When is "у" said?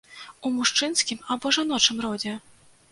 0.47-0.51